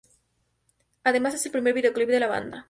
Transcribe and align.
Además 1.03 1.35
es 1.35 1.45
el 1.45 1.51
primer 1.51 1.75
videoclip 1.75 2.09
de 2.09 2.19
la 2.19 2.25
banda. 2.27 2.59